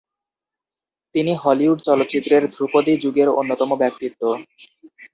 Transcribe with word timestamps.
তিনি 1.15 1.31
হলিউড 1.43 1.77
চলচ্চিত্রের 1.81 2.43
ধ্রুপদী 2.53 2.93
যুগের 3.03 3.29
অন্যতম 3.39 3.69
ব্যক্তিত্ব। 3.75 4.21